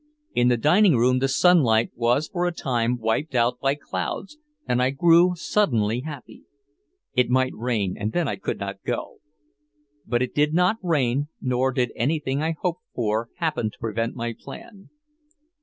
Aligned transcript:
In 0.33 0.47
the 0.47 0.57
dining 0.57 0.95
room 0.95 1.19
the 1.19 1.27
sunlight 1.27 1.91
was 1.93 2.27
for 2.27 2.47
a 2.47 2.51
time 2.51 2.97
wiped 2.97 3.35
out 3.35 3.59
by 3.59 3.75
clouds, 3.75 4.39
and 4.67 4.81
I 4.81 4.89
grew 4.89 5.35
suddenly 5.35 5.99
happy. 5.99 6.41
It 7.13 7.29
might 7.29 7.53
rain 7.53 7.97
and 7.99 8.11
then 8.11 8.27
I 8.27 8.37
could 8.37 8.57
not 8.59 8.81
go. 8.83 9.17
But 10.07 10.23
it 10.23 10.33
did 10.33 10.55
not 10.55 10.77
rain 10.81 11.27
nor 11.39 11.71
did 11.71 11.91
anything 11.95 12.41
I 12.41 12.55
hoped 12.59 12.81
for 12.95 13.29
happen 13.35 13.69
to 13.69 13.77
prevent 13.77 14.15
my 14.15 14.33
plan. 14.33 14.89